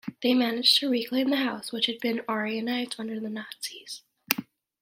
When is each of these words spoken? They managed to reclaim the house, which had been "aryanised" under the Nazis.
They 0.23 0.33
managed 0.33 0.77
to 0.79 0.89
reclaim 0.89 1.29
the 1.29 1.35
house, 1.35 1.71
which 1.71 1.85
had 1.85 1.99
been 1.99 2.23
"aryanised" 2.27 2.95
under 2.99 3.19
the 3.19 3.29
Nazis. 3.29 4.01